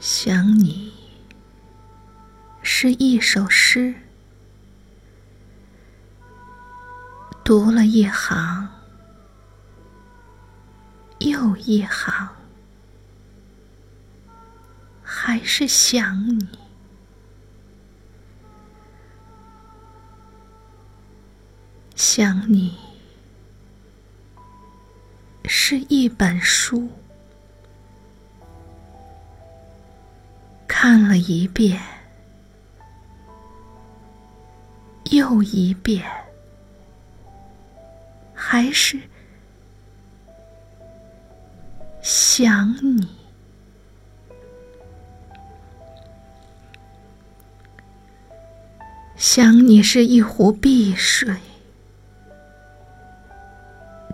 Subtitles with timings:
[0.00, 0.92] 想你
[2.62, 3.96] 是一首诗，
[7.44, 8.68] 读了一行
[11.18, 12.28] 又一行，
[15.02, 16.48] 还是想你。
[21.96, 22.78] 想你
[25.44, 26.88] 是一本书。
[30.80, 31.82] 看了一遍，
[35.10, 36.08] 又一遍，
[38.32, 38.96] 还是
[42.00, 43.08] 想你。
[49.16, 51.34] 想你是一壶碧水，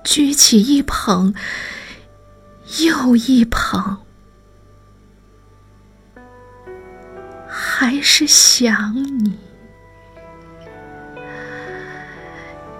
[0.02, 1.34] 举起一捧
[2.80, 3.98] 又一捧。
[7.86, 9.38] 还是想你，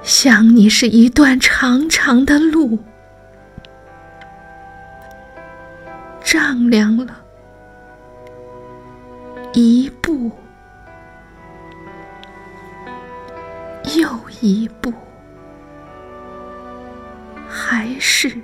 [0.02, 2.78] 想你是一段长长的路，
[6.22, 7.14] 丈量了
[9.52, 10.33] 一步
[13.94, 14.08] 又
[14.41, 14.91] 一步，
[17.46, 18.34] 还是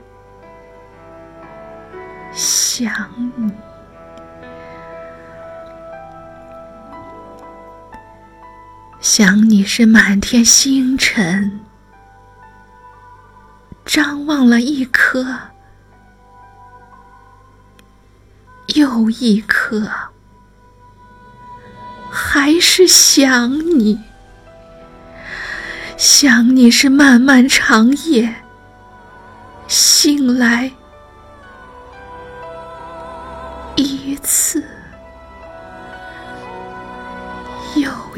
[2.35, 2.93] 想
[3.35, 3.51] 你。
[9.01, 11.61] 想你是满天星辰，
[13.87, 15.39] 张望了一颗
[18.75, 19.91] 又一颗，
[22.11, 23.99] 还是想你。
[25.97, 28.35] 想你是漫漫长夜，
[29.67, 30.71] 醒来
[33.77, 34.63] 一次。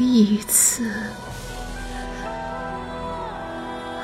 [0.03, 0.91] 一次，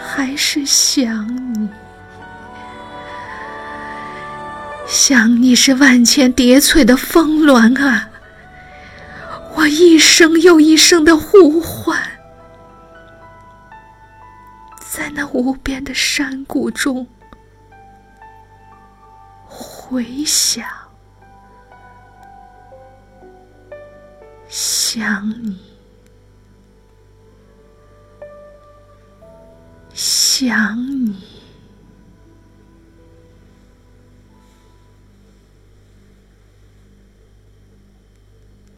[0.02, 1.70] 还是想你。
[4.88, 8.10] 想你是万千叠翠的峰峦啊，
[9.56, 12.02] 我一声又一声的呼唤，
[14.80, 17.08] 在那无边的山谷中
[19.46, 20.66] 回响。
[24.48, 25.60] 想你，
[30.40, 31.39] 想你。